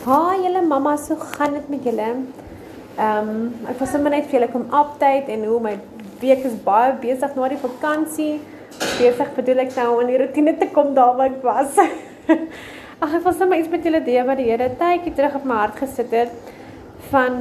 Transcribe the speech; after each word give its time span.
Haai 0.00 0.44
julle 0.46 0.62
mamma, 0.64 0.96
so 0.96 1.14
gaan 1.16 1.52
dit 1.52 1.66
met 1.68 1.84
julle? 1.84 2.04
Ehm 2.96 3.26
um, 3.30 3.40
ek 3.68 3.82
was 3.82 3.90
sommer 3.92 4.12
net 4.14 4.30
vir 4.30 4.38
julle 4.38 4.46
kom 4.52 4.62
update 4.78 5.28
en 5.34 5.42
hoe 5.44 5.58
my 5.60 5.74
week 6.22 6.46
is 6.48 6.54
baie 6.68 6.94
besig 7.02 7.34
na 7.36 7.50
die 7.52 7.58
vakansie. 7.60 8.30
Besig 8.96 9.34
bedoel 9.36 9.60
ek 9.66 9.76
nou 9.76 9.84
om 9.90 10.00
in 10.06 10.12
die 10.14 10.22
rotine 10.22 10.56
te 10.56 10.70
kom 10.72 10.94
daar 10.96 11.12
waar 11.18 11.28
ek 11.28 11.44
was. 11.44 11.76
Ag 13.04 13.18
ek 13.20 13.28
was 13.28 13.36
sommer 13.42 13.60
iets 13.60 13.68
met 13.68 13.84
julle 13.84 14.00
deel 14.08 14.24
wat 14.30 14.40
die 14.40 14.48
Here 14.48 14.72
tydjie 14.80 15.14
terug 15.20 15.36
op 15.42 15.46
my 15.52 15.60
hart 15.66 15.76
gesit 15.84 16.16
het 16.16 16.32
van 17.12 17.40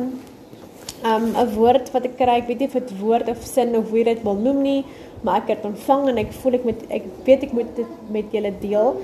ehm 0.99 1.15
um, 1.15 1.31
'n 1.31 1.55
woord 1.55 1.95
wat 1.95 2.11
ek 2.11 2.19
kry. 2.19 2.39
Ek 2.43 2.51
weet 2.51 2.59
nie 2.65 2.71
of 2.73 2.79
dit 2.81 2.95
woord 2.99 3.31
of 3.31 3.49
sin 3.55 3.75
of 3.79 3.87
hoe 3.95 4.03
dit 4.03 4.23
wil 4.27 4.47
noem 4.47 4.63
nie, 4.67 4.79
maar 5.23 5.45
ek 5.45 5.55
het 5.55 5.69
ontvang 5.73 6.09
en 6.11 6.25
ek 6.27 6.35
voel 6.43 6.59
ek 6.59 6.71
moet 6.73 6.87
ek 6.91 7.11
weet 7.23 7.47
ek 7.47 7.55
moet 7.55 7.75
dit 7.79 7.99
met 8.11 8.35
julle 8.35 8.57
deel. 8.59 8.97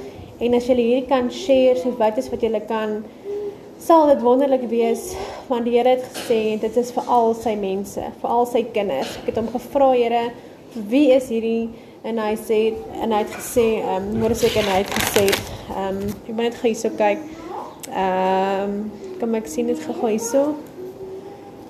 En 0.43 0.53
as 0.59 0.67
julle 0.67 0.83
hierdie 0.83 1.07
kan 1.07 1.31
share, 1.31 1.79
so 1.79 1.95
wat 1.95 2.19
is 2.19 2.27
wat 2.27 2.43
julle 2.43 2.59
kan 2.67 3.05
sal 3.85 4.07
dit 4.09 4.21
wonderlik 4.25 4.63
wees 4.69 5.11
want 5.45 5.67
die 5.67 5.75
Here 5.75 5.91
het 5.93 6.05
gesê 6.09 6.57
dit 6.61 6.77
is 6.81 6.89
vir 6.95 7.09
al 7.11 7.35
sy 7.37 7.53
mense, 7.59 8.01
vir 8.21 8.31
al 8.33 8.47
sy 8.49 8.63
kinders. 8.73 9.11
Ek 9.21 9.29
het 9.29 9.37
hom 9.37 9.49
gevra, 9.53 9.91
Here, 9.93 10.23
wie 10.89 11.11
is 11.13 11.29
hierdie? 11.29 11.69
En 12.05 12.17
hy 12.21 12.31
sê 12.37 12.59
en 13.01 13.13
hy 13.13 13.21
het 13.21 13.33
gesê, 13.33 13.65
ehm, 13.81 14.09
um, 14.09 14.21
môre 14.23 14.37
seker 14.37 14.65
hy 14.69 14.79
het 14.81 14.93
gesê, 14.93 15.25
ehm, 15.29 16.01
um, 16.01 16.15
ek 16.15 16.31
moet 16.31 16.43
net 16.47 16.57
gou 16.61 16.69
hierso 16.71 16.91
kyk. 16.97 17.21
Ehm, 17.91 18.73
um, 18.73 18.75
kom 19.19 19.37
ek 19.37 19.49
sien 19.49 19.69
dit 19.69 19.85
gou 19.85 20.09
hierso. 20.09 20.43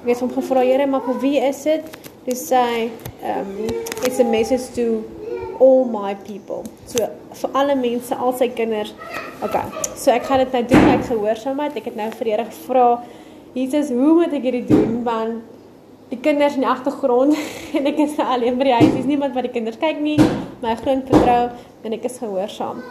Ek 0.04 0.14
het 0.14 0.23
hom 0.23 0.32
gevra, 0.38 0.64
Here, 0.64 0.88
maar 0.88 1.04
vir 1.08 1.20
wie 1.20 1.38
is 1.40 1.64
dit? 1.64 1.84
Dis 2.26 2.48
sê, 2.52 2.64
ehm, 3.23 3.40
um, 3.40 3.84
it's 4.08 4.20
a 4.20 4.23
message 4.23 4.72
to 4.76 5.04
all 5.59 5.86
my 5.86 6.14
people. 6.27 6.64
So 6.86 7.09
vir 7.41 7.58
alle 7.58 7.76
mense, 7.76 8.16
al 8.16 8.34
sy 8.38 8.50
kinders. 8.55 8.94
Okay. 9.45 9.64
So 9.95 10.12
ek 10.12 10.28
gaan 10.30 10.44
dit 10.44 10.55
nou 10.55 10.64
doen, 10.72 10.88
ek 10.95 11.08
gehoorsaamheid. 11.09 11.78
Ek 11.81 11.90
het 11.91 12.00
nou 12.00 12.09
vir 12.20 12.31
Here 12.31 12.48
gevra, 12.52 12.88
Jesus, 13.55 13.91
hoe 13.95 14.14
moet 14.20 14.34
ek 14.36 14.48
hierdie 14.50 14.66
doen 14.67 15.03
want 15.06 15.44
die 16.11 16.20
kinders 16.22 16.58
in 16.58 16.66
die 16.66 16.70
agtergrond 16.70 17.33
en 17.78 17.89
ek 17.89 18.00
is 18.03 18.17
alleen 18.22 18.59
by 18.59 18.70
die 18.70 18.78
huis. 18.78 18.94
Dis 18.94 19.09
niemand 19.09 19.36
wat 19.38 19.48
die 19.48 19.53
kinders 19.56 19.80
kyk 19.81 20.02
nie. 20.03 20.20
My 20.64 20.76
groot 20.80 21.08
vertrou 21.09 21.42
en 21.86 21.98
ek 21.98 22.08
is 22.09 22.20
gehoorsaam. 22.22 22.81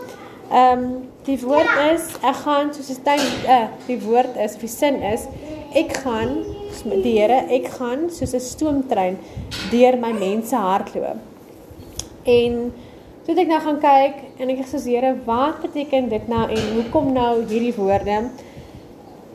Ehm 0.53 0.85
um, 0.85 0.89
die 1.25 1.39
woord 1.41 1.71
is 1.87 2.11
ek 2.21 2.43
gaan 2.43 2.73
soos 2.77 2.91
'n 2.93 3.05
tuin 3.07 3.23
uh, 3.49 3.69
die 3.87 3.97
woord 4.03 4.37
is 4.37 4.59
of 4.59 4.61
die 4.61 4.69
sin 4.69 4.99
is 5.01 5.25
ek 5.75 5.95
gaan 6.05 6.43
die 6.85 7.15
Here, 7.17 7.47
ek 7.49 7.71
gaan 7.79 8.11
soos 8.13 8.35
'n 8.35 8.41
stoomtrein 8.45 9.17
deur 9.71 9.97
my 9.97 10.13
mense 10.13 10.57
hardloop. 10.57 11.34
En 12.25 12.73
toe 13.25 13.37
ek 13.37 13.49
nou 13.49 13.61
gaan 13.61 13.79
kyk 13.81 14.21
en 14.41 14.53
ek 14.53 14.65
gesê 14.65 14.81
Here, 14.97 15.13
wat 15.27 15.61
beteken 15.65 16.09
dit 16.09 16.29
nou 16.29 16.45
en 16.49 16.67
hoekom 16.79 17.13
nou 17.13 17.45
hierdie 17.45 17.75
woorde? 17.77 18.31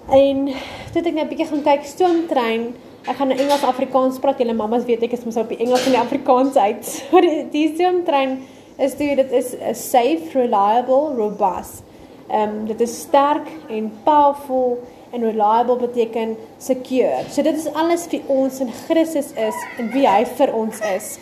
En 0.10 0.46
toe 0.94 1.02
ek 1.04 1.14
net 1.14 1.26
'n 1.26 1.30
bietjie 1.30 1.50
gaan 1.50 1.64
kyk 1.64 1.86
stoomtrein, 1.86 2.74
ek 3.06 3.16
gaan 3.16 3.30
nou 3.30 3.38
Engels 3.38 3.64
Afrikaans 3.64 4.20
praat. 4.20 4.40
Julle 4.40 4.54
mammas 4.54 4.86
weet 4.86 5.04
ek 5.04 5.14
is 5.14 5.26
mos 5.26 5.38
op 5.38 5.50
die 5.50 5.62
Engels 5.62 5.86
en 5.86 5.92
die 5.92 6.02
Afrikaans 6.02 6.56
uit. 6.56 6.86
So 7.12 7.22
die, 7.22 7.46
die 7.52 7.76
stoomtrein 7.76 8.40
is 8.78 8.96
toe 8.96 9.16
dit 9.16 9.32
is 9.32 9.54
'n 9.54 9.76
safe, 9.76 10.34
reliable, 10.34 11.14
robust. 11.16 11.84
Ehm 12.30 12.42
um, 12.42 12.66
dit 12.66 12.82
is 12.82 13.02
sterk 13.02 13.48
en 13.70 13.92
powerful 14.04 14.80
en 15.12 15.22
reliable 15.22 15.76
beteken 15.76 16.38
secure. 16.58 17.24
So 17.30 17.42
dit 17.42 17.58
is 17.58 17.74
alles 17.74 18.06
vir 18.08 18.22
ons 18.28 18.60
in 18.60 18.72
Christus 18.86 19.34
is 19.34 19.56
en 19.78 19.90
wie 19.92 20.08
hy 20.08 20.26
vir 20.26 20.54
ons 20.54 20.80
is. 20.96 21.18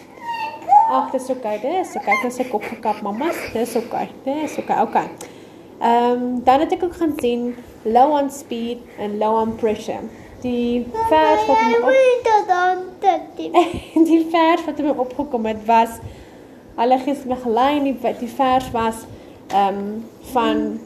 Ag, 0.88 1.12
dis 1.12 1.30
oké, 1.30 1.38
okay, 1.38 1.60
dis 1.60 1.96
oké. 1.96 2.00
Okay. 2.00 2.14
Ek 2.14 2.24
het 2.24 2.34
sy 2.34 2.46
kop 2.48 2.64
gekap, 2.64 3.02
mamma. 3.04 3.32
Dis 3.54 3.76
oké. 3.76 3.86
Okay. 3.86 4.08
Dis 4.24 4.58
oké. 4.58 4.80
Okay. 4.82 4.84
Okay. 4.84 5.34
Ehm 5.78 6.12
um, 6.12 6.44
dan 6.44 6.60
het 6.60 6.72
ek 6.74 6.84
ook 6.84 6.96
gaan 6.96 7.14
sien 7.20 7.56
low 7.84 8.14
on 8.18 8.30
speed 8.34 8.78
en 8.98 9.18
low 9.18 9.36
on 9.42 9.56
pressure. 9.56 10.08
Die 10.42 10.88
vers 11.10 11.46
wat 11.46 11.60
my 11.62 11.78
op 11.82 11.92
Die 14.10 14.24
vers 14.32 14.66
wat 14.66 14.80
my 14.80 14.94
opgekom 14.98 15.46
het 15.46 15.66
was 15.66 16.00
Hulle 16.78 16.98
gee 17.02 17.16
my 17.26 17.36
gelei 17.42 17.72
die 17.84 17.96
die 18.20 18.30
vers 18.30 18.72
was 18.72 19.06
ehm 19.50 19.78
um, 19.78 20.06
van 20.34 20.80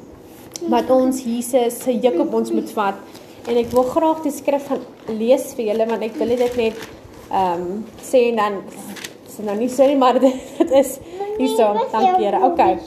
wat 0.72 0.90
ons 0.94 1.24
Jesus 1.26 1.84
se 1.84 1.96
juk 2.00 2.20
op 2.20 2.34
ons 2.34 2.52
moet 2.52 2.72
vat 2.72 2.96
en 3.50 3.58
ek 3.58 3.72
wil 3.74 3.88
graag 3.90 4.22
die 4.24 4.32
skrif 4.32 4.68
gaan 4.70 4.84
lees 5.10 5.50
vir 5.58 5.72
julle 5.72 5.88
want 5.90 6.06
ek 6.06 6.20
wil 6.22 6.36
dit 6.36 6.58
net 6.62 6.84
ehm 7.32 7.64
um, 7.66 7.86
sê 8.12 8.28
en 8.30 8.40
dan 8.40 8.60
is 9.32 9.46
nou 9.46 9.56
nie 9.58 9.70
nie, 9.70 9.98
maar 9.98 10.20
dit 10.20 10.72
is 10.82 11.00
hierso. 11.38 11.74
Dankie 11.92 12.26
Here. 12.26 12.44
Okay. 12.52 12.78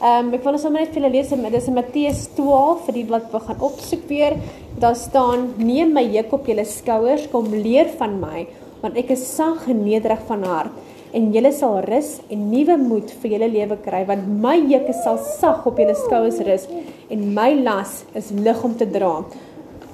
Ehm 0.00 0.28
um, 0.28 0.34
ek 0.34 0.44
wil 0.44 0.58
sommer 0.58 0.80
net 0.80 0.94
vir 0.94 1.02
julle 1.02 1.12
lees, 1.12 1.28
dit 1.28 1.54
is 1.58 1.68
in 1.68 1.74
Matteus 1.76 2.28
12 2.36 2.86
vir 2.86 2.94
die 2.94 3.06
wat 3.10 3.26
we 3.32 3.40
gaan 3.46 3.60
opsoek 3.60 4.06
weer. 4.08 4.36
Daar 4.80 4.96
staan: 4.96 5.52
"Neem 5.58 5.92
my 5.92 6.06
juk 6.08 6.32
op 6.32 6.46
julle 6.46 6.64
skouers, 6.64 7.28
kom 7.30 7.52
leer 7.52 7.90
van 7.98 8.20
my, 8.20 8.46
want 8.80 8.96
ek 8.96 9.10
is 9.10 9.26
sag 9.36 9.68
en 9.68 9.84
nederig 9.84 10.24
van 10.26 10.44
hart." 10.44 10.86
en 11.12 11.32
julle 11.34 11.50
sal 11.54 11.80
rus 11.82 12.20
en 12.30 12.42
nuwe 12.52 12.76
moed 12.78 13.10
vir 13.22 13.32
julle 13.34 13.48
lewe 13.50 13.76
kry 13.82 14.04
want 14.06 14.28
my 14.44 14.56
juk 14.70 14.90
sal 15.02 15.18
sag 15.18 15.64
op 15.66 15.80
julle 15.82 15.96
skouers 15.98 16.38
rus 16.46 16.68
en 17.10 17.24
my 17.34 17.48
las 17.64 18.04
is 18.14 18.30
lig 18.30 18.60
om 18.64 18.76
te 18.78 18.86
dra. 18.86 19.24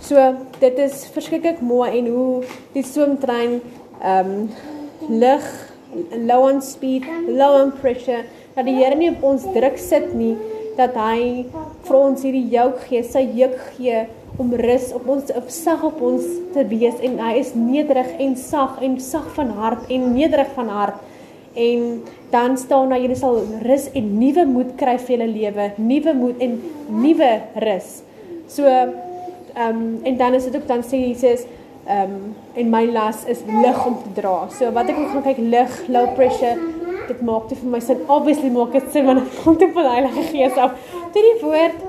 So 0.04 0.20
dit 0.60 0.82
is 0.84 1.06
verskriklik 1.14 1.62
mooi 1.64 1.88
en 2.00 2.10
hoe 2.12 2.28
die 2.74 2.84
swemtrein 2.84 3.60
ehm 4.02 4.34
um, 4.34 4.50
lig 5.08 5.46
low 6.26 6.44
on 6.48 6.60
speed, 6.62 7.06
low 7.28 7.56
on 7.60 7.72
pressure, 7.80 8.24
dat 8.56 8.68
die 8.68 8.76
Here 8.78 8.96
nie 8.98 9.10
op 9.14 9.24
ons 9.26 9.46
druk 9.54 9.78
sit 9.80 10.12
nie, 10.16 10.34
dat 10.76 10.96
hy 10.98 11.46
vir 11.86 11.96
ons 11.98 12.22
hierdie 12.24 12.46
juk 12.52 12.82
gee, 12.88 13.02
sy 13.04 13.24
juk 13.36 13.56
gee 13.76 14.04
om 14.36 14.52
rus 14.60 14.90
op 14.96 15.06
ons 15.08 15.30
op 15.38 15.48
sag 15.52 15.84
op 15.86 16.00
ons 16.04 16.24
te 16.52 16.64
wees 16.68 16.98
en 17.04 17.16
hy 17.22 17.36
is 17.40 17.54
nederig 17.56 18.08
en 18.20 18.34
sag 18.36 18.80
en 18.84 18.98
sag 19.00 19.28
van 19.36 19.52
hart 19.56 19.88
en 19.92 20.10
nederig 20.12 20.50
van 20.56 20.68
hart. 20.72 21.00
En 21.56 22.02
dan 22.30 22.58
staan 22.60 22.90
daar 22.92 23.00
julle 23.00 23.16
sal 23.16 23.38
rus 23.64 23.88
en 23.96 24.10
nuwe 24.20 24.44
moed 24.44 24.74
kry 24.76 24.98
vir 25.00 25.14
julle 25.14 25.28
lewe, 25.32 25.70
nuwe 25.80 26.12
moed 26.18 26.42
en 26.44 26.58
nuwe 26.92 27.32
rus. 27.64 28.00
So 28.52 28.68
ehm 28.68 28.92
um, 29.56 29.84
en 30.04 30.16
dan 30.20 30.34
is 30.36 30.44
dit 30.44 30.56
ook 30.56 30.66
dan 30.68 30.84
sê 30.84 31.00
Jesus 31.00 31.46
Ehm 31.86 32.14
um, 32.14 32.34
en 32.54 32.70
my 32.70 32.84
las 32.90 33.24
is 33.30 33.44
lig 33.46 33.86
om 33.86 33.96
te 34.02 34.20
dra. 34.20 34.48
So 34.50 34.72
wat 34.74 34.88
ek 34.90 34.96
ook 34.98 35.12
gaan 35.12 35.22
kyk 35.22 35.36
lig, 35.38 35.74
low 35.86 36.08
pressure, 36.16 36.56
dit 37.06 37.20
maak 37.22 37.44
dit 37.48 37.58
vir 37.60 37.70
my 37.70 37.80
sin. 37.80 38.00
Obviously 38.10 38.50
maak 38.50 38.72
dit 38.74 38.88
sin 38.90 39.06
wanneer 39.06 39.28
ek 39.28 39.36
kom 39.44 39.58
te 39.60 39.68
van 39.74 39.86
die 39.86 39.92
Heilige 39.92 40.24
Gees 40.32 40.58
af. 40.58 40.72
Dit 41.14 41.22
die 41.22 41.36
woord 41.44 41.84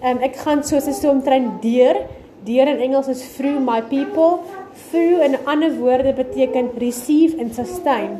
ehm 0.00 0.16
um, 0.16 0.24
ek 0.26 0.40
gaan 0.42 0.64
soos 0.66 0.88
'n 0.90 0.96
stoomtrein 0.96 1.46
deur. 1.62 2.00
Deur 2.48 2.72
in 2.72 2.82
Engels 2.88 3.08
is 3.14 3.22
through 3.36 3.62
my 3.62 3.78
people. 3.82 4.42
Through 4.90 5.22
in 5.22 5.38
ander 5.44 5.70
woorde 5.78 6.12
beteken 6.18 6.70
receive 6.78 7.38
and 7.38 7.54
sustain. 7.54 8.18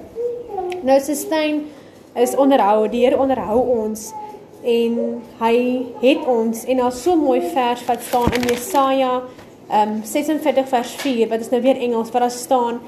Nou 0.83 1.01
sustain 1.01 1.67
is 2.15 2.37
onderhou. 2.37 2.89
Die 2.89 3.05
Here 3.05 3.19
onderhou 3.19 3.59
ons 3.83 4.13
en 4.63 5.23
hy 5.39 5.87
het 6.01 6.25
ons 6.27 6.65
en 6.65 6.77
daar's 6.77 7.03
so 7.03 7.17
mooi 7.17 7.41
vers 7.55 7.85
wat 7.87 8.03
staan 8.03 8.33
in 8.35 8.49
Jesaja 8.51 9.23
um 9.71 10.03
46 10.05 10.69
vers 10.69 10.95
4 11.03 11.29
wat 11.29 11.41
is 11.41 11.51
nou 11.51 11.63
weer 11.63 11.77
Engels 11.77 12.11
wat 12.11 12.21
daar 12.23 12.31
staan 12.31 12.81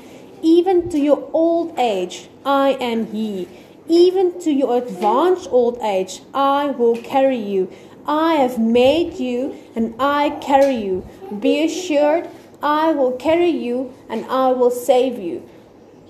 even 0.42 0.88
to 0.88 0.98
your 0.98 1.28
old 1.32 1.78
age 1.78 2.28
I 2.44 2.76
am 2.80 3.06
he. 3.12 3.48
Even 3.88 4.38
to 4.40 4.50
your 4.50 4.76
advanced 4.76 5.50
old 5.50 5.78
age 5.82 6.22
I 6.34 6.70
will 6.70 6.96
carry 6.96 7.36
you. 7.36 7.68
I 8.06 8.34
have 8.36 8.58
made 8.58 9.18
you 9.18 9.54
and 9.76 9.94
I 9.98 10.30
carry 10.40 10.76
you. 10.76 11.04
Be 11.38 11.64
assured 11.64 12.28
I 12.62 12.92
will 12.92 13.12
carry 13.12 13.50
you 13.50 13.92
and 14.08 14.24
I 14.26 14.52
will 14.52 14.70
save 14.70 15.18
you. 15.18 15.42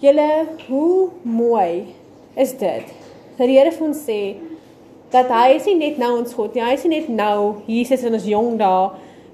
Julle 0.00 0.46
hoe 0.68 1.10
mooi 1.22 1.94
is 2.34 2.52
dit? 2.56 2.86
Dat 3.36 3.46
die 3.46 3.58
Here 3.58 3.72
vir 3.72 3.86
ons 3.86 4.04
sê 4.06 4.20
dat 5.10 5.28
hy 5.34 5.56
is 5.56 5.66
nie 5.66 5.76
net 5.80 5.98
nou 5.98 6.12
ons 6.20 6.34
God 6.34 6.54
nie 6.54 6.62
hy 6.62 6.76
is 6.76 6.86
nie 6.86 7.00
net 7.00 7.10
nou 7.10 7.62
Jesus 7.66 8.04
in 8.06 8.14
ons 8.14 8.28
jong 8.30 8.56
dae 8.60 8.86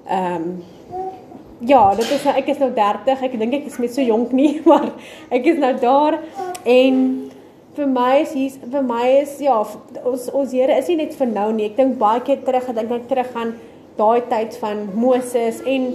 ehm 0.07 0.49
um, 0.49 0.57
Ja, 1.65 1.95
dit 1.97 2.11
is 2.11 2.25
nou 2.27 2.35
ek 2.37 2.51
is 2.53 2.59
nou 2.61 2.69
30. 2.77 3.23
Ek 3.29 3.39
dink 3.41 3.55
ek 3.57 3.71
is 3.71 3.79
met 3.81 3.95
so 3.95 4.05
jonk 4.05 4.35
nie, 4.37 4.59
maar 4.69 4.91
ek 5.33 5.47
is 5.55 5.63
nou 5.63 5.73
daar 5.81 6.19
en 6.69 6.99
vir 7.77 7.89
my 7.93 8.11
is 8.23 8.35
hier 8.37 8.69
vir 8.73 8.85
my 8.85 9.05
is 9.23 9.39
ja, 9.45 9.57
ons 10.05 10.29
ons 10.33 10.53
Here 10.53 10.77
is 10.77 10.91
nie 10.93 10.99
net 11.01 11.17
vir 11.17 11.31
nou 11.33 11.49
nie. 11.57 11.71
Ek 11.71 11.81
dink 11.81 11.97
baie 12.01 12.21
keer 12.25 12.45
terug, 12.45 12.69
ek 12.69 12.79
dink 12.81 12.95
ek 12.99 13.09
terug 13.09 13.41
aan 13.41 13.57
daai 13.97 14.29
tyd 14.29 14.57
van 14.61 14.85
Moses 14.97 15.63
en 15.65 15.91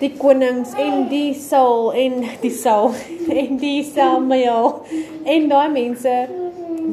die 0.00 0.12
konings 0.16 0.72
en 0.78 1.08
die 1.10 1.34
Saul 1.34 1.90
en 1.98 2.22
die 2.42 2.54
Saul 2.54 2.94
en 3.42 3.58
die 3.60 3.82
Samuel 3.84 4.72
en 5.26 5.50
daai 5.50 5.68
mense 5.74 6.14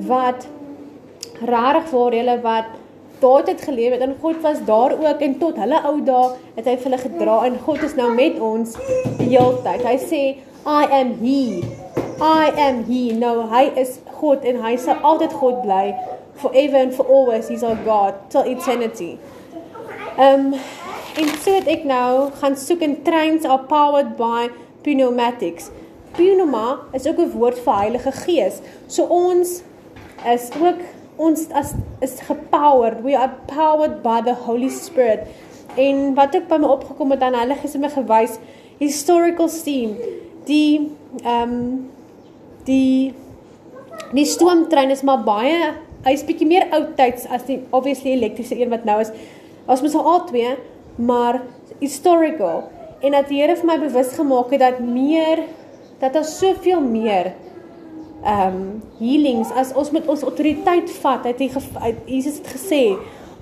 wat 0.09 0.49
rarig 1.45 1.93
waar 1.93 2.17
hulle 2.17 2.37
wat 2.43 2.76
daad 3.19 3.47
het 3.47 3.61
geleef 3.61 3.91
het 3.95 4.01
en 4.01 4.15
God 4.21 4.41
was 4.41 4.63
daar 4.65 4.95
ook 4.97 5.21
en 5.21 5.37
tot 5.39 5.57
hulle 5.57 5.81
ou 5.89 5.95
dae 6.05 6.29
het 6.55 6.65
hy 6.65 6.75
vir 6.75 6.89
hulle 6.89 7.01
gedra 7.03 7.37
en 7.45 7.59
God 7.65 7.83
is 7.83 7.95
nou 7.95 8.11
met 8.13 8.39
ons 8.39 8.75
die 9.17 9.31
hele 9.33 9.61
tyd. 9.65 9.85
Hy 9.85 9.97
sê 10.01 10.23
I 10.67 10.83
am 10.99 11.13
he. 11.21 11.63
I 12.21 12.51
am 12.67 12.83
he. 12.89 13.13
Nou 13.13 13.47
hy 13.51 13.67
is 13.75 13.99
God 14.19 14.43
en 14.43 14.61
hy 14.65 14.75
sal 14.81 14.99
altyd 15.01 15.33
God 15.33 15.61
bly 15.63 15.95
forever 16.41 16.77
and 16.77 16.93
for 16.93 17.05
always. 17.05 17.47
He's 17.47 17.63
our 17.63 17.79
God 17.85 18.27
till 18.29 18.45
eternity. 18.45 19.17
Um 20.17 20.53
En 21.17 21.29
so 21.41 21.49
het 21.49 21.65
ek 21.65 21.85
nou 21.89 22.29
gaan 22.37 22.53
soek 22.61 22.83
in 22.85 22.99
trains 23.01 23.45
are 23.49 23.63
powered 23.65 24.11
by 24.19 24.51
pneumatics. 24.85 25.71
Pneuma 26.13 26.77
is 26.93 27.07
ook 27.09 27.17
'n 27.17 27.31
woord 27.33 27.59
vir 27.59 27.77
Heilige 27.77 28.11
Gees. 28.11 28.59
So 28.87 29.03
ons 29.03 29.61
is 30.33 30.49
ook 30.61 30.77
ons 31.17 31.47
as 31.51 31.73
is 32.01 32.19
gepowered. 32.21 33.01
We 33.03 33.17
are 33.17 33.33
powered 33.49 34.01
by 34.03 34.21
the 34.21 34.33
Holy 34.45 34.69
Spirit. 34.69 35.27
En 35.75 36.13
wat 36.17 36.35
ook 36.35 36.47
by 36.49 36.57
my 36.61 36.69
opgekom 36.69 37.11
het 37.13 37.21
Heilige 37.21 37.61
Gees 37.65 37.73
het 37.73 37.81
my 37.81 37.89
gewys 37.93 38.37
historical 38.77 39.49
scene. 39.49 39.97
Die 40.45 40.91
ehm 41.23 41.51
um, 41.51 41.89
die 42.67 43.13
die 44.13 44.25
stoomtrein 44.25 44.89
is 44.89 45.01
maar 45.03 45.23
baie 45.23 45.73
hy's 46.05 46.23
bietjie 46.27 46.47
meer 46.47 46.67
oudtyds 46.71 47.25
as 47.33 47.43
die 47.47 47.59
obviously 47.75 48.13
elektriese 48.15 48.55
een 48.59 48.71
wat 48.71 48.85
nou 48.87 48.99
is. 49.01 49.11
Ons 49.67 49.81
moet 49.83 49.95
al 49.95 50.25
twee, 50.29 50.55
maar 50.95 51.41
historical 51.81 52.67
en 53.01 53.13
dat 53.13 53.27
die 53.29 53.41
Here 53.41 53.55
vir 53.57 53.67
my 53.67 53.77
bewus 53.81 54.13
gemaak 54.17 54.53
het 54.55 54.63
dat 54.63 54.79
meer 54.81 55.43
dat 56.01 56.13
daar 56.13 56.25
soveel 56.25 56.81
meer 56.81 57.33
ehm 58.23 58.55
um, 58.55 58.81
healings 58.99 59.51
as 59.51 59.73
ons 59.73 59.91
met 59.91 60.07
ons 60.07 60.21
autoriteit 60.21 60.91
vat. 61.01 61.25
Het 61.25 61.39
hy 61.39 61.49
uit 61.81 61.99
Jesus 62.05 62.39
het 62.41 62.49
gesê 62.55 62.81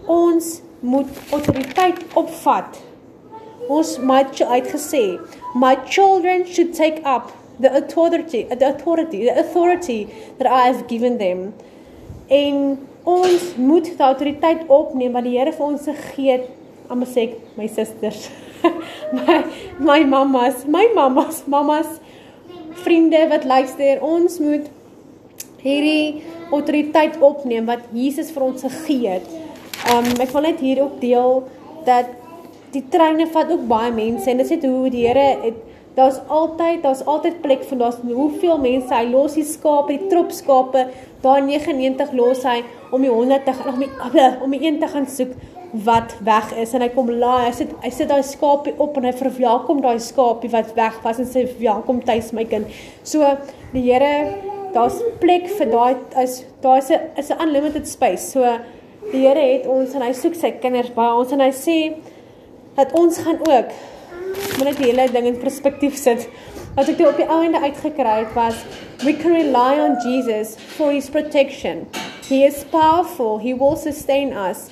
ons 0.07 0.61
moet 0.79 1.09
autoriteit 1.31 2.01
opvat. 2.13 2.81
Ons 3.71 3.95
moet 3.97 4.41
uitgesê 4.41 5.19
my 5.55 5.75
children 5.89 6.45
should 6.45 6.75
take 6.75 7.01
up 7.05 7.31
the 7.59 7.71
authority 7.71 8.43
the 8.43 8.65
authority 8.67 9.23
the 9.25 9.37
authority 9.39 10.07
that 10.37 10.47
I 10.47 10.67
have 10.67 10.87
given 10.87 11.17
them. 11.17 11.53
En 12.27 12.77
ons 13.03 13.55
moet 13.55 13.85
die 13.85 13.97
autoriteit 13.97 14.67
opneem 14.67 15.13
wat 15.13 15.23
die 15.23 15.37
Here 15.37 15.53
vir 15.53 15.65
ons 15.65 15.87
gegee 15.87 16.31
het. 16.31 16.49
Almal 16.89 17.09
sê 17.09 17.29
my 17.57 17.67
susters. 17.67 18.29
my 19.15 19.43
my 19.79 20.03
mamas, 20.03 20.65
my 20.65 20.87
mamas, 20.93 21.43
mamas 21.47 21.99
vriende 22.83 23.27
wat 23.31 23.45
luister, 23.47 24.01
ons 24.03 24.39
moet 24.43 24.69
hierdie 25.63 26.23
autoriteit 26.53 27.17
opneem 27.23 27.65
wat 27.69 27.87
Jesus 27.95 28.31
vir 28.35 28.47
ons 28.49 28.65
gegee 28.67 29.17
het. 29.17 29.29
Um 29.93 30.07
ek 30.21 30.33
wil 30.33 30.47
net 30.49 30.61
hier 30.63 30.83
ook 30.83 30.99
deel 31.01 31.43
dat 31.87 32.11
die 32.75 32.83
treine 32.91 33.27
vat 33.31 33.51
ook 33.53 33.65
baie 33.69 33.91
mense 33.95 34.29
en 34.29 34.41
dit 34.41 34.49
sê 34.49 34.59
hoe 34.61 34.91
die 34.91 35.05
Here 35.07 35.27
het 35.45 35.61
daar's 35.95 36.17
altyd 36.27 36.81
daar's 36.83 37.05
altyd 37.07 37.41
plek 37.43 37.63
vir 37.69 37.79
daar's 37.79 38.01
hoeveel 38.03 38.57
mense 38.59 38.91
hy 38.91 39.05
los 39.11 39.37
die 39.37 39.45
skape, 39.47 39.95
die 39.95 40.09
trop 40.11 40.33
skape, 40.35 40.89
daar 41.25 41.43
99 41.43 42.13
los 42.17 42.45
hy 42.45 42.61
om 42.93 43.03
die 43.03 43.11
100 43.11 43.45
te 43.45 43.53
om 43.71 43.81
die 43.81 43.91
om 44.45 44.55
die 44.55 44.63
een 44.63 44.79
te 44.79 44.89
gaan 44.93 45.09
soek 45.09 45.33
wat 45.83 46.15
weg 46.23 46.53
is 46.61 46.73
en 46.73 46.83
hy 46.85 46.89
kom 46.93 47.09
laai, 47.11 47.49
hy 47.49 47.53
sit 47.55 47.71
hy 47.83 47.91
sit 47.91 48.09
daai 48.09 48.23
skapie 48.23 48.75
op 48.81 48.95
en 48.99 49.07
hy 49.09 49.13
verwelkom 49.17 49.81
daai 49.83 49.99
skapie 49.99 50.51
wat 50.53 50.71
weg 50.77 51.01
was 51.03 51.19
en 51.19 51.27
sê 51.27 51.43
welkom 51.59 51.99
tuis 52.05 52.31
my 52.35 52.45
kind. 52.47 52.69
So 53.03 53.27
die 53.73 53.83
Here, 53.89 54.13
daar's 54.75 55.01
plek 55.19 55.49
vir 55.57 55.71
daai 55.73 56.21
is 56.23 56.43
daar's 56.63 56.91
'n 56.91 57.01
is 57.17 57.31
'n 57.31 57.41
unlimited 57.41 57.87
space. 57.87 58.31
So 58.31 58.41
die 59.11 59.25
Here 59.27 59.39
het 59.39 59.67
ons 59.67 59.93
en 59.95 60.01
hy 60.01 60.13
soek 60.13 60.35
sy 60.35 60.51
kinders 60.51 60.93
by 60.95 61.09
ons 61.19 61.31
en 61.31 61.39
hy 61.39 61.51
sê 61.51 61.95
dat 62.75 62.93
ons 62.93 63.17
gaan 63.17 63.39
ook 63.39 63.69
moet 64.57 64.65
net 64.65 64.77
die 64.77 64.91
hele 64.91 65.11
ding 65.11 65.25
in 65.25 65.37
perspektief 65.37 65.95
sit. 65.97 66.29
Wat 66.75 66.89
ek 66.91 66.97
toe 66.99 67.05
op 67.07 67.15
die 67.15 67.27
einde 67.31 67.59
uitgekry 67.63 68.13
het 68.25 68.33
was 68.35 68.57
we 69.05 69.13
can 69.15 69.31
rely 69.31 69.77
on 69.79 69.93
Jesus 70.03 70.57
for 70.75 70.91
his 70.91 71.07
protection. 71.07 71.85
He 72.27 72.43
is 72.43 72.65
powerful. 72.67 73.37
He 73.39 73.53
will 73.55 73.77
sustain 73.79 74.33
us 74.35 74.65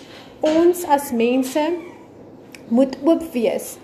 ons 0.44 0.84
as 0.92 1.14
mense 1.16 1.64
moet 2.68 2.98
oop 3.08 3.24
wees 3.32 3.78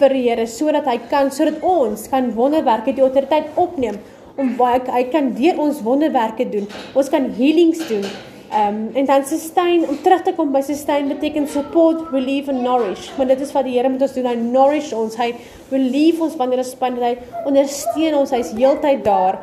vir 0.00 0.14
die 0.16 0.24
Here 0.24 0.48
sodat 0.50 0.90
hy 0.90 0.96
kan 1.06 1.30
sodat 1.30 1.62
ons 1.62 2.08
kan 2.10 2.32
wonderwerke 2.34 2.96
die 2.96 3.06
autoriteit 3.06 3.54
opneem 3.54 4.00
om 4.34 4.50
baie 4.58 4.82
hy 4.90 5.04
kan 5.14 5.30
deur 5.38 5.62
ons 5.68 5.84
wonderwerke 5.86 6.48
doen. 6.50 6.66
Ons 6.98 7.12
kan 7.14 7.30
healings 7.38 7.86
doen. 7.86 8.02
Ehm 8.50 8.74
um, 8.74 8.90
en 8.94 9.04
dan 9.04 9.24
sustain 9.26 9.88
om 9.88 9.96
terug 10.02 10.22
te 10.22 10.32
kom 10.36 10.52
by 10.52 10.60
sustain 10.62 11.08
beteken 11.08 11.48
support, 11.48 12.02
relieve 12.12 12.50
and 12.50 12.62
nourish. 12.62 13.10
Want 13.16 13.28
dit 13.28 13.40
is 13.40 13.52
wat 13.52 13.64
die 13.66 13.74
Here 13.74 13.88
met 13.88 14.02
ons 14.02 14.12
doen. 14.14 14.28
Hy 14.30 14.36
nourish 14.38 14.92
ons. 14.94 15.16
Hy 15.18 15.32
relieve 15.70 16.22
ons 16.22 16.36
wanneer 16.38 16.62
ons 16.62 16.70
span 16.70 16.98
hy 17.02 17.16
ondersteun 17.44 18.14
ons. 18.14 18.30
Hy's 18.30 18.52
heeltyd 18.54 19.02
daar. 19.04 19.40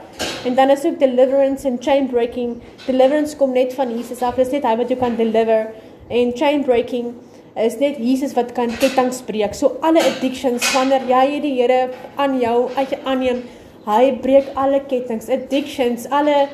En 0.47 0.55
dan 0.55 0.71
is 0.71 0.85
ook 0.85 0.99
deliverance 0.99 1.67
and 1.67 1.83
chain 1.83 2.07
breaking. 2.07 2.61
Deliverance 2.85 3.35
kom 3.37 3.51
net 3.51 3.75
van 3.75 3.91
Jesus 3.91 4.21
af. 4.21 4.39
Dit 4.39 4.47
is 4.47 4.55
net 4.55 4.69
hy 4.71 4.77
wat 4.79 4.89
jou 4.89 4.99
kan 4.99 5.19
deliver 5.19 5.73
en 6.09 6.31
chain 6.35 6.63
breaking 6.63 7.13
is 7.55 7.77
net 7.77 7.99
Jesus 8.01 8.33
wat 8.33 8.53
kan 8.57 8.71
kettinge 8.81 9.19
breek. 9.27 9.53
So 9.53 9.77
alle 9.81 10.01
addictions 10.01 10.65
wanneer 10.73 11.05
jy 11.09 11.39
die 11.43 11.53
Here 11.59 11.89
aan 12.17 12.39
jou 12.41 12.69
uit 12.75 12.95
aanneem, 13.03 13.43
hy 13.85 14.03
breek 14.23 14.49
alle 14.57 14.79
kettinge, 14.89 15.27
addictions, 15.33 16.07
alle 16.09 16.47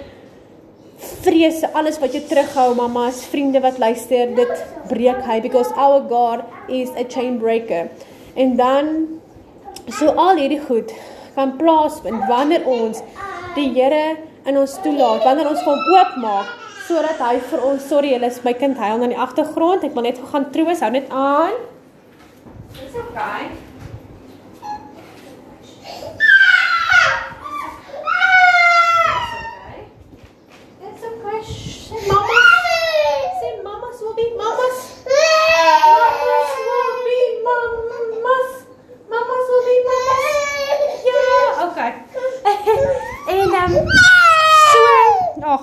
vrese, 1.00 1.69
alles 1.74 2.00
wat 2.00 2.13
jou 2.16 2.22
terughou, 2.28 2.74
mamas, 2.75 3.24
vriende 3.31 3.62
wat 3.63 3.80
luister, 3.80 4.34
dit 4.36 4.66
breek 4.92 5.22
hy 5.28 5.40
because 5.44 5.72
our 5.75 6.01
God 6.10 6.44
is 6.68 6.92
a 6.96 7.06
chain 7.07 7.40
breaker. 7.40 7.90
En 8.36 8.56
dan 8.60 9.22
so 9.88 10.12
al 10.13 10.38
hierdie 10.38 10.62
goed 10.62 10.92
kan 11.36 11.56
plaasvind 11.57 12.28
wanneer 12.30 12.66
ons 12.68 13.01
die 13.56 13.69
Here 13.74 14.18
in 14.46 14.57
ons 14.57 14.75
toelaat, 14.84 15.24
wanneer 15.25 15.50
ons 15.50 15.63
hom 15.68 15.80
oopmaak 15.96 16.56
sodat 16.90 17.22
hy 17.22 17.36
vir 17.51 17.66
ons, 17.69 17.86
sorry, 17.86 18.16
hulle 18.16 18.31
is 18.34 18.42
my 18.42 18.56
kind 18.57 18.80
huil 18.81 19.04
aan 19.06 19.13
die 19.13 19.22
agtergrond. 19.22 19.86
Ek 19.86 19.94
wil 19.94 20.10
net 20.10 20.22
gaan 20.31 20.50
troos, 20.54 20.81
hou 20.81 20.92
net 20.96 21.10
aan. 21.13 21.57
Dis 22.74 22.98
okay. 22.98 23.69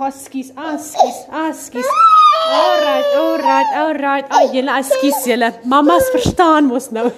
Ag, 0.07 0.15
ekskuus, 0.15 0.53
ekskuus, 0.55 1.17
ekskuus. 1.49 1.87
Alright, 2.55 3.07
alright, 3.19 3.71
alright. 3.75 4.29
Ag, 4.31 4.53
julle 4.55 4.77
ekskuus 4.79 5.25
julle. 5.27 5.49
Mamas 5.67 6.07
verstaan 6.15 6.69
mos 6.71 6.93
nou. 6.95 7.09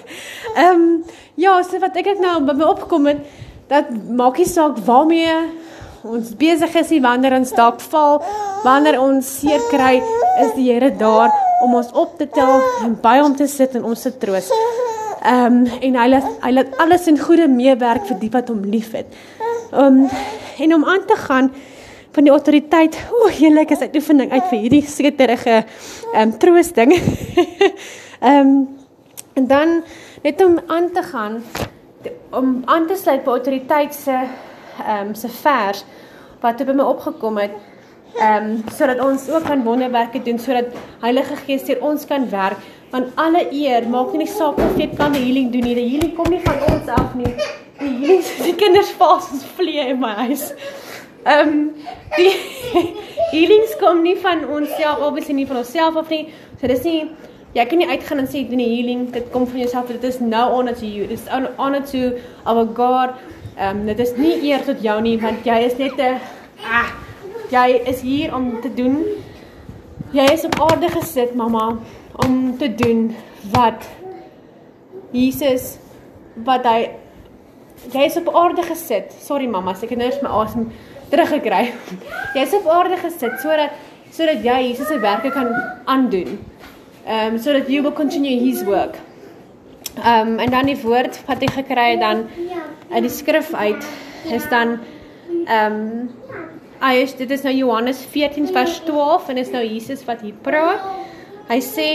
Ehm 0.55 0.71
um, 0.71 0.87
ja, 1.37 1.53
so 1.61 1.77
wat 1.83 1.99
ek 2.01 2.09
ek 2.15 2.23
nou 2.23 2.39
by 2.47 2.55
my 2.57 2.65
opgekom 2.65 3.05
het, 3.11 3.21
dat 3.69 3.93
maak 3.93 4.41
nie 4.41 4.49
saak 4.49 4.81
waarmee 4.89 5.37
ons 6.01 6.33
besig 6.41 6.79
is 6.81 6.95
nie, 6.95 7.03
wanneer 7.05 7.37
ons 7.37 7.53
dalk 7.53 7.77
val, 7.93 8.23
wanneer 8.65 8.97
ons 9.03 9.31
seer 9.37 9.61
kry, 9.69 9.99
is 10.41 10.57
die 10.57 10.71
Here 10.71 10.89
daar 10.89 11.29
om 11.61 11.77
ons 11.77 11.93
op 11.93 12.17
te 12.17 12.25
tel 12.25 12.57
en 12.87 12.97
by 13.03 13.19
hom 13.21 13.37
te 13.37 13.45
sit 13.45 13.77
en 13.77 13.85
ons 13.85 14.09
te 14.09 14.15
troos. 14.17 14.49
Ehm 15.21 15.61
um, 15.61 15.63
en 15.77 16.03
hy 16.05 16.11
laat 16.17 16.37
hy 16.41 16.55
laat 16.57 16.77
alles 16.81 17.05
in 17.11 17.21
goeie 17.21 17.51
meewerk 17.53 18.09
vir 18.09 18.23
die 18.25 18.33
wat 18.33 18.49
hom 18.49 18.65
liefhet. 18.65 19.19
Ehm 19.75 20.07
um, 20.07 20.23
en 20.57 20.81
om 20.81 20.89
aan 20.89 21.05
te 21.05 21.25
gaan 21.27 21.53
van 22.11 22.25
die 22.25 22.33
autoriteit. 22.33 22.97
O, 23.13 23.27
heerlik 23.27 23.71
is 23.75 23.83
dit 23.83 23.95
oefening 23.95 24.31
uit 24.31 24.45
vir 24.49 24.59
hierdie 24.59 24.83
sekerige 24.87 25.55
ehm 25.59 26.21
um, 26.21 26.37
troosting. 26.41 26.95
Ehm 28.19 28.47
um, 28.47 28.67
en 29.39 29.45
dan 29.47 29.69
net 30.23 30.41
om 30.43 30.59
aan 30.67 30.91
te 30.91 31.03
gaan 31.03 31.43
om 32.35 32.61
aan 32.65 32.87
te 32.87 32.95
sluit 32.95 33.23
by 33.23 33.29
autoriteit 33.29 33.93
se 33.95 34.11
ehm 34.11 35.07
um, 35.07 35.13
se 35.15 35.29
vers 35.29 35.85
wat 36.41 36.61
op 36.61 36.73
my 36.73 36.83
opgekom 36.83 37.37
het. 37.37 37.55
Ehm 38.17 38.49
um, 38.49 38.63
sodat 38.75 38.99
ons 38.99 39.29
ook 39.29 39.45
kan 39.47 39.63
wonderwerke 39.63 40.21
doen 40.21 40.39
sodat 40.39 40.75
Heilige 40.99 41.35
Gees 41.45 41.63
deur 41.63 41.81
ons 41.81 42.05
kan 42.05 42.29
werk 42.29 42.57
want 42.91 43.15
alle 43.15 43.45
eer 43.53 43.87
maak 43.89 44.13
nie 44.17 44.27
saak 44.27 44.57
of 44.57 44.77
jy 44.77 44.89
kan 44.97 45.13
die 45.13 45.23
healing 45.23 45.51
doen 45.53 45.67
nie. 45.67 45.75
Die 45.77 45.89
healing 45.93 46.15
kom 46.17 46.29
nie 46.33 46.41
van 46.43 46.61
ons 46.73 46.87
af 46.89 47.13
nie. 47.15 47.33
Die 47.79 47.89
healing 48.01 48.23
is 48.23 48.31
die 48.43 48.55
kinders 48.57 48.91
vas 48.97 49.29
ons 49.31 49.45
vlee 49.55 49.85
in 49.93 49.99
my 50.01 50.15
huis. 50.25 50.49
Ehm 51.23 51.49
um, 51.49 51.71
die 52.15 52.31
healings 53.33 53.75
kom 53.79 54.01
nie 54.03 54.15
van 54.17 54.45
ons 54.47 54.69
self, 54.77 55.01
obviously 55.03 55.33
nie 55.33 55.47
van 55.47 55.57
onsself 55.57 55.95
af 55.99 56.09
nie. 56.09 56.29
So 56.61 56.67
dis 56.67 56.83
nie 56.83 57.09
jy 57.57 57.65
kan 57.65 57.81
nie 57.81 57.89
uitgaan 57.89 58.21
en 58.21 58.29
sê 58.29 58.43
doen 58.47 58.61
die 58.61 58.69
healing, 58.69 59.07
dit 59.13 59.31
kom 59.33 59.47
van 59.49 59.59
jouself. 59.63 59.89
Dit 59.89 60.03
is 60.03 60.19
no 60.21 60.45
honor 60.53 60.75
to 60.77 60.85
you. 60.85 61.07
It's 61.09 61.27
honor 61.31 61.81
to 61.91 62.19
our 62.45 62.65
God. 62.65 63.17
Ehm 63.57 63.81
um, 63.81 63.85
dit 63.89 63.99
is 63.99 64.15
nie 64.17 64.35
eer 64.51 64.63
tot 64.65 64.81
jou 64.83 64.99
nie 65.01 65.17
want 65.19 65.45
jy 65.45 65.59
is 65.67 65.77
net 65.77 65.99
'n 65.99 66.19
ah 66.63 66.93
jy 67.49 67.81
is 67.89 68.01
hier 68.01 68.35
om 68.35 68.61
te 68.61 68.73
doen. 68.73 69.03
Jy 70.11 70.25
is 70.33 70.45
op 70.45 70.59
aarde 70.59 70.89
gesit, 70.89 71.35
mamma, 71.35 71.77
om 72.25 72.57
te 72.57 72.75
doen 72.75 73.15
wat 73.51 73.85
Jesus 75.11 75.77
wat 76.45 76.65
hy 76.65 76.89
jy 77.91 78.05
is 78.05 78.17
op 78.17 78.29
aarde 78.35 78.63
gesit. 78.63 79.13
Sorry 79.21 79.47
mamma, 79.47 79.71
ek 79.71 79.89
het 79.89 79.99
nou 79.99 80.07
net 80.09 80.21
my 80.21 80.29
asem 80.29 80.71
teruggekry. 81.09 81.73
Jy 82.35 82.43
is 82.45 82.55
op 82.57 82.67
aarde 82.73 82.97
gesit 83.01 83.39
sodat 83.43 83.77
sodat 84.13 84.43
jy 84.43 84.57
Jesus 84.71 84.87
se 84.89 84.97
werke 84.99 85.31
kan 85.31 85.51
aandoen. 85.85 86.39
Ehm 87.05 87.33
um, 87.33 87.37
sodat 87.37 87.69
you 87.69 87.83
will 87.83 87.95
continue 87.95 88.39
his 88.39 88.63
work. 88.63 88.97
Ehm 90.03 90.27
um, 90.27 90.39
en 90.39 90.49
dan 90.49 90.65
die 90.65 90.77
woord 90.81 91.19
wat 91.27 91.43
ek 91.43 91.57
gekry 91.61 91.91
het 91.95 91.99
dan 91.99 92.25
uit 92.91 93.03
die 93.05 93.13
skrif 93.13 93.53
uit 93.53 93.85
is 94.31 94.49
dan 94.49 94.79
ehm 95.45 95.73
um, 95.73 96.09
hy 96.79 96.93
is 97.03 97.15
dit 97.19 97.31
is 97.31 97.43
nou 97.43 97.53
Johannes 97.53 97.99
14 98.11 98.47
vers 98.55 98.79
12 98.87 99.29
en 99.29 99.37
is 99.37 99.51
nou 99.51 99.63
Jesus 99.65 100.05
wat 100.07 100.21
hier 100.21 100.37
praat. 100.41 100.85
Hy 101.49 101.59
sê 101.65 101.89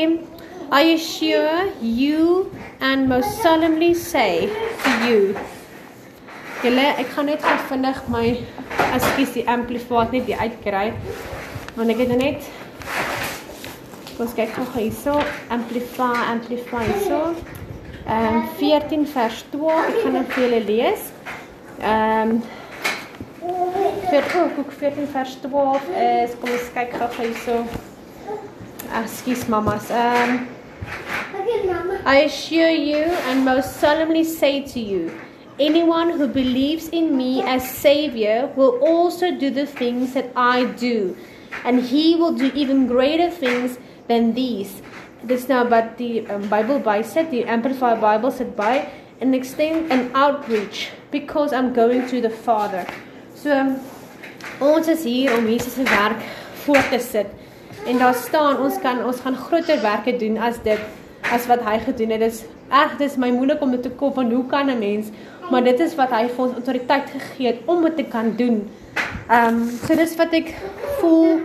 I 0.72 0.94
assure 0.94 1.70
you 1.80 2.50
and 2.80 3.08
most 3.08 3.42
solemnly 3.42 3.94
say 3.94 4.48
to 4.82 4.90
you. 5.06 5.36
Julle, 6.64 6.84
ek 6.96 7.10
gaan 7.12 7.26
net 7.28 7.42
gou 7.44 7.56
vinnig 7.68 7.98
my 8.08 8.26
ekskuus 8.94 9.34
die 9.34 9.42
amplifier 9.52 10.12
net 10.14 10.28
die 10.30 10.36
uitkry. 10.38 10.86
Want 11.76 11.92
ek 11.92 12.04
het 12.04 12.12
nou 12.14 12.20
net 12.20 12.46
Ons 14.14 14.30
kyk 14.38 14.52
gou 14.54 14.64
hierso, 14.76 15.16
amplify, 15.50 16.12
amplify 16.30 16.84
so. 17.02 17.32
Ehm 18.04 18.36
um, 18.36 18.44
14 18.60 19.06
vers 19.10 19.40
12, 19.50 19.88
ek 19.88 19.96
gaan 20.04 20.18
dit 20.20 20.28
vir 20.34 20.44
julle 20.44 20.60
lees. 20.68 21.08
Ehm 21.80 22.34
um, 22.36 22.42
vir 24.12 24.28
ook 24.38 24.60
ook 24.62 24.72
14 24.78 25.10
vers 25.16 25.34
12 25.42 25.90
is 26.04 26.36
kom 26.40 26.54
ons 26.54 26.70
kyk 26.76 26.94
gou 27.00 27.10
hierso. 27.18 27.58
Ekskuus 29.02 29.44
mamas. 29.50 29.90
Ehm 29.90 30.36
um, 30.36 30.42
I 32.06 32.24
assure 32.24 32.70
you 32.70 33.02
and 33.30 33.44
most 33.44 33.80
solemnly 33.80 34.22
say 34.24 34.62
to 34.62 34.80
you, 34.80 35.10
anyone 35.58 36.10
who 36.10 36.26
believes 36.26 36.88
in 36.88 37.16
me 37.16 37.42
as 37.42 37.68
Savior 37.68 38.50
will 38.56 38.78
also 38.80 39.30
do 39.30 39.50
the 39.50 39.66
things 39.66 40.14
that 40.14 40.30
I 40.36 40.64
do, 40.64 41.16
and 41.64 41.80
he 41.80 42.16
will 42.16 42.32
do 42.32 42.50
even 42.54 42.86
greater 42.86 43.30
things 43.30 43.78
than 44.08 44.34
these. 44.34 44.82
Dis 45.24 45.46
nou 45.48 45.62
wat 45.70 45.96
die 45.96 46.26
um, 46.28 46.44
Bybel 46.50 46.82
bysit, 46.84 47.30
die 47.30 47.46
Amplified 47.48 48.00
Bible 48.00 48.30
sit 48.30 48.54
by 48.56 48.84
and 49.20 49.34
extend 49.34 49.90
an 49.90 50.10
outreach 50.14 50.90
because 51.10 51.52
I'm 51.52 51.72
going 51.72 52.06
to 52.08 52.20
the 52.20 52.28
Father. 52.28 52.84
So 53.34 53.54
um, 53.56 53.78
ons 54.60 54.88
is 54.88 55.04
hier 55.04 55.32
om 55.38 55.48
Jesus 55.48 55.78
werk 55.88 56.20
voort 56.66 56.90
te 56.92 57.00
sit. 57.00 57.30
En 57.86 57.98
daar 57.98 58.14
staan 58.14 58.60
ons 58.64 58.76
kan 58.80 59.00
ons 59.04 59.20
gaan 59.20 59.36
groter 59.36 59.80
werke 59.80 60.16
doen 60.20 60.36
as 60.36 60.60
dit 60.64 60.80
as 61.32 61.48
wat 61.48 61.64
hy 61.64 61.78
gedoen 61.86 62.12
het. 62.14 62.20
Dis 62.20 62.44
reg, 62.68 62.96
dis 63.00 63.16
my 63.20 63.30
moeilik 63.32 63.62
om 63.64 63.72
dit 63.74 63.82
te 63.84 63.92
kop 63.96 64.18
van 64.20 64.30
hoe 64.32 64.44
kan 64.50 64.68
'n 64.70 64.78
mens, 64.78 65.08
maar 65.50 65.64
dit 65.64 65.80
is 65.80 65.94
wat 65.98 66.10
hy 66.10 66.26
vir 66.28 66.44
ons 66.44 66.54
autoriteit 66.60 67.10
gegee 67.10 67.46
het 67.52 67.66
om 67.66 67.82
dit 67.82 67.96
te 67.96 68.06
kan 68.10 68.32
doen. 68.36 68.62
Ehm 69.28 69.62
um, 69.62 69.66
so 69.86 69.96
dis 69.96 70.16
wat 70.20 70.32
ek 70.36 70.54
voel 71.00 71.40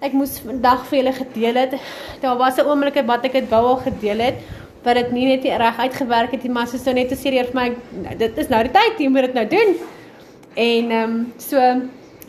ek 0.00 0.14
moes 0.16 0.38
vandag 0.40 0.86
vir 0.88 0.98
julle 1.00 1.12
gedeel 1.12 1.60
het. 1.60 1.76
Daar 2.20 2.36
was 2.40 2.56
'n 2.56 2.66
oomblik 2.66 2.96
wat 3.06 3.24
ek 3.24 3.32
dit 3.32 3.48
wou 3.48 3.64
al 3.66 3.76
gedeel 3.76 4.18
het, 4.18 4.36
wat 4.82 4.94
dit 4.94 5.10
nie 5.12 5.26
net 5.26 5.44
reg 5.44 5.78
uitgewerk 5.78 6.30
het 6.30 6.42
nie, 6.42 6.52
maar 6.52 6.66
soos 6.66 6.84
nou 6.84 6.94
net 6.94 7.08
te 7.08 7.16
sê 7.16 7.30
vir 7.30 7.54
my 7.54 7.74
dit 8.16 8.38
is 8.38 8.48
nou 8.48 8.62
die 8.62 8.72
tyd, 8.72 8.98
jy 8.98 9.08
moet 9.08 9.26
dit 9.28 9.34
nou 9.34 9.46
doen. 9.46 9.76
En 10.54 10.90
ehm 10.90 11.10
um, 11.10 11.32
so 11.38 11.58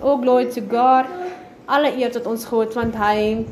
all 0.02 0.18
glory 0.22 0.46
to 0.46 0.62
God. 0.70 1.06
Alle 1.66 1.94
eer 1.98 2.12
tot 2.12 2.26
ons 2.26 2.46
God 2.46 2.74
want 2.74 2.96
hy 2.96 3.46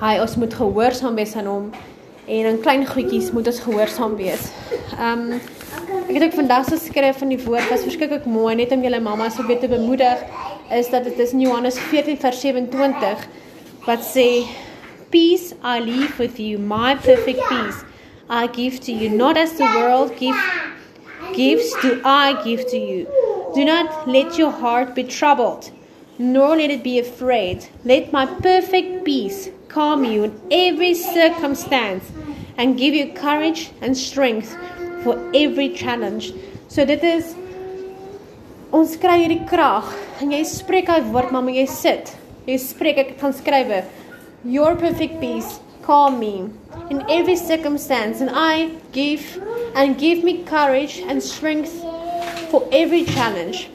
hy 0.00 0.18
ons 0.20 0.36
moet 0.36 0.54
gehoorsaam 0.54 1.14
wees 1.14 1.36
aan 1.36 1.46
hom 1.46 1.72
en 2.28 2.46
in 2.46 2.60
klein 2.60 2.86
goedjies 2.86 3.32
moet 3.32 3.46
ons 3.46 3.60
gehoorsaam 3.60 4.16
wees. 4.16 4.52
Ehm 4.98 5.32
um, 5.32 5.40
ek 6.08 6.14
het 6.14 6.22
ook 6.24 6.38
vandag 6.40 6.64
se 6.68 6.78
skryf 6.84 7.18
van 7.18 7.28
die 7.28 7.40
woord 7.44 7.68
was 7.70 7.84
verskriklik 7.86 8.24
mooi 8.24 8.54
net 8.54 8.72
om 8.72 8.82
julle 8.82 9.00
mamma 9.00 9.28
so 9.30 9.46
beter 9.46 9.68
bemoedig 9.68 10.24
is 10.78 10.88
dat 10.90 11.04
dit 11.04 11.18
is 11.18 11.32
in 11.36 11.40
Johannes 11.40 11.78
14 11.90 12.18
vers 12.18 12.40
27 12.40 13.28
wat 13.86 14.08
sê 14.14 14.28
peace 15.10 15.54
I 15.64 15.78
leave 15.80 16.16
with 16.18 16.38
you 16.38 16.58
my 16.58 16.96
perfect 16.96 17.44
peace 17.48 17.84
I 18.30 18.46
give 18.52 18.80
to 18.80 18.92
you 18.92 19.08
not 19.16 19.36
as 19.36 19.52
the 19.56 19.68
world 19.76 20.16
give 20.18 20.36
gives 21.34 21.72
do 21.82 22.00
I 22.04 22.42
give 22.44 22.66
to 22.68 22.76
you. 22.76 23.06
Do 23.54 23.64
not 23.64 24.08
let 24.08 24.38
your 24.38 24.50
heart 24.50 24.94
be 24.94 25.04
troubled 25.04 25.70
nor 26.18 26.56
let 26.56 26.70
it 26.70 26.82
be 26.82 26.98
afraid. 26.98 27.66
Let 27.84 28.12
my 28.12 28.26
perfect 28.26 29.04
peace 29.04 29.50
calm 29.68 30.04
you 30.04 30.24
in 30.24 30.40
every 30.50 30.94
circumstance 30.94 32.04
and 32.56 32.76
give 32.76 32.92
you 32.94 33.12
courage 33.12 33.70
and 33.80 33.96
strength 33.96 34.56
for 35.02 35.18
every 35.34 35.68
challenge. 35.74 36.32
So 36.68 36.84
dit 36.84 37.02
is 37.02 37.34
ons 38.72 38.96
kry 39.00 39.22
hierdie 39.22 39.44
krag 39.48 39.88
en 40.20 40.32
jy 40.32 40.42
spreek 40.44 40.90
hy 40.92 41.00
woord 41.12 41.32
mamma 41.32 41.54
jy 41.54 41.66
sit. 41.66 42.12
Jy 42.48 42.58
spreek 42.60 42.98
ek 43.04 43.16
gaan 43.20 43.36
skrywe 43.36 43.84
your 44.44 44.76
perfect 44.76 45.20
peace 45.20 45.58
calm 45.82 46.20
me 46.20 46.48
in 46.90 47.02
every 47.10 47.34
circumstance 47.34 48.20
and 48.20 48.30
I 48.32 48.70
give 48.92 49.42
and 49.74 49.98
give 49.98 50.22
me 50.22 50.44
courage 50.44 50.98
and 51.00 51.22
strength 51.22 51.72
for 52.50 52.68
every 52.72 53.04
challenge. 53.04 53.68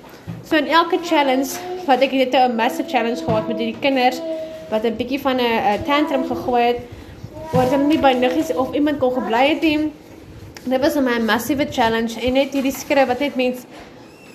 So 0.43 0.57
in 0.57 0.67
elke 0.67 1.03
challenge 1.03 1.57
wat 1.87 2.01
ek 2.01 2.11
het 2.11 2.35
'n 2.35 2.55
massive 2.55 2.87
challenge 2.89 3.21
gehad 3.25 3.47
met 3.47 3.57
hierdie 3.57 3.81
kinders 3.81 4.21
wat 4.69 4.85
'n 4.85 4.95
bietjie 4.95 5.19
van 5.19 5.37
'n 5.37 5.83
tantrum 5.85 6.23
gegooi 6.23 6.63
het 6.63 6.79
waar 7.51 7.65
hulle 7.65 7.87
nie 7.87 7.97
by 7.97 8.13
niggies 8.13 8.53
of 8.55 8.73
iemand 8.73 8.99
kon 8.99 9.11
gebly 9.11 9.47
het 9.47 9.61
nie 9.61 9.91
dit 10.65 10.79
was 10.79 10.95
'n 10.95 11.25
massive 11.25 11.67
challenge 11.71 12.19
en 12.19 12.33
net 12.33 12.53
hierdie 12.53 12.71
skrif 12.71 13.07
wat 13.07 13.19
net 13.19 13.35
mense 13.35 13.65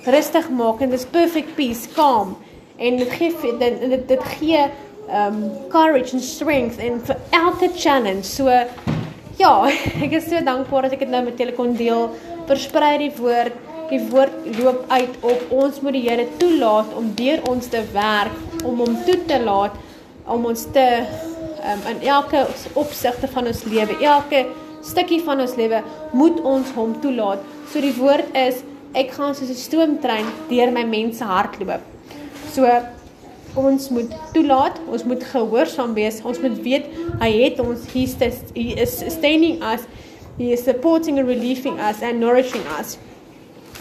rustig 0.05 0.51
maak 0.51 0.81
en 0.81 0.91
dis 0.91 1.05
perfect 1.05 1.55
peace, 1.57 1.89
calm 1.95 2.37
en 2.77 2.97
dit 2.97 3.11
gee 3.11 3.35
dit 3.59 3.81
dit, 3.81 4.09
dit 4.09 4.23
gee 4.39 4.69
um 5.11 5.51
courage 5.69 6.13
and 6.15 6.23
strength 6.23 6.79
en 6.79 7.01
vir 7.01 7.17
elke 7.31 7.71
challenge. 7.77 8.25
So 8.25 8.49
ja, 9.39 9.53
ek 10.05 10.13
is 10.13 10.29
so 10.29 10.41
dankbaar 10.45 10.83
dat 10.83 10.93
ek 10.93 11.07
dit 11.07 11.11
nou 11.11 11.25
met 11.25 11.39
julle 11.39 11.57
kon 11.57 11.75
deel. 11.75 12.11
Versprei 12.47 12.99
die 12.99 13.13
woord. 13.17 13.53
Die 13.89 14.03
woord 14.11 14.59
loop 14.59 14.85
uit 14.89 15.15
op 15.25 15.53
ons 15.63 15.81
moet 15.81 15.95
die 15.97 16.03
Here 16.05 16.27
toelaat 16.37 16.91
om 16.95 17.07
deur 17.17 17.41
ons 17.49 17.71
te 17.73 17.81
werk, 17.95 18.35
om 18.63 18.83
hom 18.85 18.99
toe 19.07 19.17
te 19.25 19.39
laat 19.41 19.79
om 20.29 20.45
ons 20.45 20.67
te 20.75 20.85
um, 21.65 21.85
in 21.89 22.03
elke 22.05 22.45
opsigte 22.77 23.29
van 23.33 23.49
ons 23.49 23.63
lewe, 23.65 23.97
elke 24.05 24.45
stukkie 24.89 25.21
van 25.25 25.41
ons 25.45 25.57
lewe 25.59 25.83
moet 26.17 26.41
ons 26.41 26.75
hom 26.77 26.97
toelaat. 27.03 27.45
So 27.71 27.81
die 27.85 27.95
woord 27.99 28.35
is 28.37 28.63
ek 28.97 29.13
gaan 29.17 29.35
soos 29.35 29.51
'n 29.51 29.63
stoomtrein 29.65 30.29
deur 30.49 30.73
my 30.73 30.85
mense 30.85 31.25
hardloop. 31.25 31.83
So 32.53 32.65
ons 33.55 33.89
moet 33.91 34.13
toelaat, 34.33 34.79
ons 34.89 35.05
moet 35.05 35.25
gehoorsaam 35.25 35.95
wees. 35.95 36.21
Ons 36.23 36.41
moet 36.41 36.57
weet 36.63 36.87
hy 37.21 37.31
het 37.43 37.61
ons 37.61 37.81
hier 37.93 38.09
he 38.55 38.75
is 38.81 38.99
sustaining 38.99 39.63
us. 39.63 39.83
He 40.39 40.53
is 40.53 40.63
supporting 40.63 41.19
and 41.19 41.29
relieving 41.29 41.81
us 41.81 42.03
and 42.03 42.21
nourishing 42.21 42.63
us. 42.79 42.99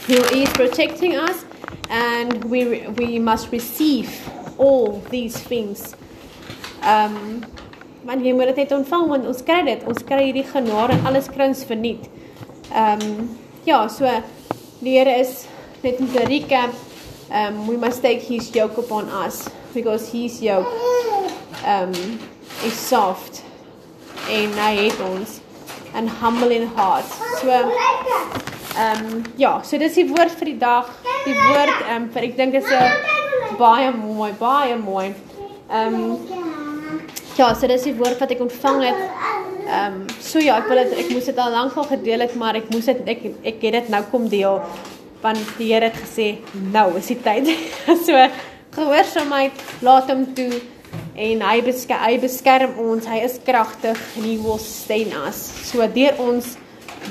He 0.08 0.16
is 0.44 0.50
protecting 0.50 1.16
us 1.16 1.46
and 1.90 2.44
we 2.46 2.88
we 2.98 3.20
must 3.20 3.52
receive 3.52 4.10
all 4.58 5.02
these 5.10 5.38
things. 5.38 5.96
Um 6.82 7.44
want 8.08 8.24
jy 8.24 8.34
moet 8.34 8.56
dit 8.56 8.72
ontvang 8.72 9.08
want 9.12 9.28
ons 9.28 9.44
kry 9.44 9.62
dit. 9.68 9.84
Ons 9.88 10.04
kry 10.08 10.30
hierdie 10.30 10.48
genade 10.48 10.96
en 10.96 11.10
alles 11.10 11.28
kry 11.32 11.50
ons 11.52 11.64
verniet. 11.68 12.08
Um 12.72 13.30
ja, 13.68 13.88
so 13.92 14.08
Die 14.78 14.94
Here 14.94 15.16
is 15.20 15.48
net 15.82 16.00
om 16.00 16.08
te 16.14 16.24
recap, 16.30 16.76
um 17.34 17.66
we 17.68 17.78
must 17.78 18.04
take 18.06 18.22
his 18.22 18.52
yoke 18.56 18.78
upon 18.78 19.10
us 19.26 19.48
because 19.74 20.12
his 20.12 20.40
yoke 20.42 20.70
um 21.66 21.94
is 22.66 22.78
soft 22.78 23.44
en 24.30 24.54
hy 24.62 24.72
het 24.78 25.02
ons 25.10 25.40
and 25.98 26.10
humble 26.22 26.54
in 26.54 26.68
heart. 26.78 27.10
So 27.42 27.52
um 28.78 29.26
ja, 29.42 29.58
so 29.66 29.82
dis 29.82 29.98
die 30.00 30.08
woord 30.14 30.38
vir 30.40 30.54
die 30.54 30.60
dag. 30.62 30.94
Die 31.26 31.36
woord 31.36 31.88
um 31.96 32.10
vir 32.14 32.30
ek 32.30 32.38
dink 32.38 32.62
is 32.62 32.72
'n 32.72 33.58
baie 33.60 33.92
mooi, 33.92 34.32
baie 34.40 34.78
mooi. 34.78 35.14
Um 35.68 36.47
ja, 37.38 37.54
so 37.54 37.70
dis 37.70 37.86
die 37.88 37.96
woord 37.98 38.20
wat 38.22 38.34
ek 38.34 38.44
ontvang 38.48 38.84
het. 38.88 39.02
Ehm 39.68 39.98
um, 40.02 40.04
so 40.24 40.40
ja, 40.40 40.58
ek 40.62 40.70
wil 40.72 40.80
dit 40.84 40.94
ek 41.04 41.10
moes 41.12 41.26
dit 41.28 41.40
al 41.44 41.52
lank 41.52 41.76
al 41.78 41.90
gedeel 41.90 42.24
het, 42.24 42.36
maar 42.40 42.56
ek 42.56 42.70
moes 42.74 42.88
dit 42.88 43.02
ek 43.14 43.26
ek 43.44 43.66
het 43.68 43.82
dit 43.82 43.90
nou 43.94 44.04
kom 44.12 44.30
deel 44.32 44.62
want 45.22 45.42
die 45.58 45.72
Here 45.74 45.90
het 45.90 45.98
gesê 45.98 46.28
nou 46.74 46.92
is 47.00 47.10
die 47.12 47.20
tyd. 47.22 47.50
so 48.08 48.28
gehoorsaamheid, 48.78 49.64
laat 49.82 50.12
hom 50.14 50.26
toe 50.38 50.62
en 51.18 51.42
hy 51.42 51.58
beskerm 51.66 52.04
hy 52.06 52.18
beskerm 52.22 52.78
ons. 52.82 53.10
Hy 53.10 53.24
is 53.26 53.40
kragtig 53.46 54.00
en 54.18 54.28
hy 54.30 54.38
wil 54.44 54.62
steun 54.62 55.14
ons. 55.18 55.42
So 55.68 55.86
deur 55.94 56.22
ons 56.24 56.56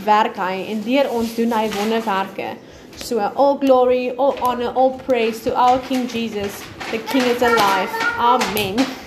werk 0.06 0.38
hy 0.40 0.66
en 0.72 0.84
deur 0.86 1.10
ons 1.14 1.34
doen 1.38 1.56
hy 1.58 1.66
wonderwerke. 1.74 2.54
So 2.96 3.20
all 3.20 3.58
glory, 3.60 4.14
all 4.16 4.38
honor, 4.40 4.72
all 4.72 4.96
praise 5.04 5.42
to 5.44 5.54
our 5.54 5.78
King 5.90 6.08
Jesus. 6.08 6.62
The 6.90 7.02
King 7.10 7.26
is 7.28 7.42
alive. 7.42 7.90
Amen. 8.16 9.05